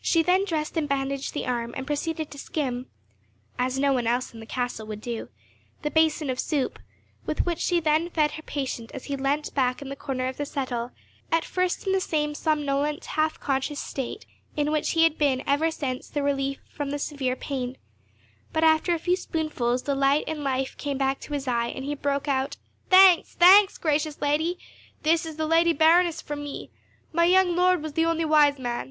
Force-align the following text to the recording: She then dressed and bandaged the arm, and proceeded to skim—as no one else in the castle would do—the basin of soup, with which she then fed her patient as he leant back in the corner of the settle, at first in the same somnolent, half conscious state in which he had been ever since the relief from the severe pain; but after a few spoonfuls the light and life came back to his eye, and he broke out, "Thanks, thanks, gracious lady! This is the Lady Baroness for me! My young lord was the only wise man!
She 0.00 0.22
then 0.22 0.46
dressed 0.46 0.74
and 0.78 0.88
bandaged 0.88 1.34
the 1.34 1.44
arm, 1.44 1.74
and 1.76 1.86
proceeded 1.86 2.30
to 2.30 2.38
skim—as 2.38 3.78
no 3.78 3.92
one 3.92 4.06
else 4.06 4.32
in 4.32 4.40
the 4.40 4.46
castle 4.46 4.86
would 4.86 5.02
do—the 5.02 5.90
basin 5.90 6.30
of 6.30 6.40
soup, 6.40 6.78
with 7.26 7.44
which 7.44 7.58
she 7.58 7.78
then 7.78 8.08
fed 8.08 8.30
her 8.30 8.42
patient 8.42 8.90
as 8.92 9.04
he 9.04 9.16
leant 9.18 9.54
back 9.54 9.82
in 9.82 9.90
the 9.90 9.94
corner 9.94 10.28
of 10.28 10.38
the 10.38 10.46
settle, 10.46 10.92
at 11.30 11.44
first 11.44 11.86
in 11.86 11.92
the 11.92 12.00
same 12.00 12.34
somnolent, 12.34 13.04
half 13.04 13.38
conscious 13.38 13.78
state 13.78 14.24
in 14.56 14.72
which 14.72 14.92
he 14.92 15.02
had 15.02 15.18
been 15.18 15.42
ever 15.46 15.70
since 15.70 16.08
the 16.08 16.22
relief 16.22 16.58
from 16.70 16.88
the 16.88 16.98
severe 16.98 17.36
pain; 17.36 17.76
but 18.54 18.64
after 18.64 18.94
a 18.94 18.98
few 18.98 19.14
spoonfuls 19.14 19.82
the 19.82 19.94
light 19.94 20.24
and 20.26 20.42
life 20.42 20.74
came 20.78 20.96
back 20.96 21.20
to 21.20 21.34
his 21.34 21.46
eye, 21.46 21.66
and 21.68 21.84
he 21.84 21.94
broke 21.94 22.28
out, 22.28 22.56
"Thanks, 22.88 23.34
thanks, 23.34 23.76
gracious 23.76 24.22
lady! 24.22 24.58
This 25.02 25.26
is 25.26 25.36
the 25.36 25.44
Lady 25.46 25.74
Baroness 25.74 26.22
for 26.22 26.34
me! 26.34 26.70
My 27.12 27.26
young 27.26 27.54
lord 27.54 27.82
was 27.82 27.92
the 27.92 28.06
only 28.06 28.24
wise 28.24 28.58
man! 28.58 28.84